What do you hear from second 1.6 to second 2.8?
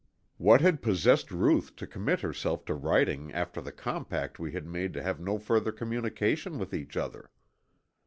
to commit herself to